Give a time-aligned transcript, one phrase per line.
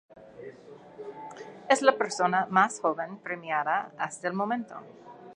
[1.75, 4.77] Es la persona más joven premiada hasta el momento.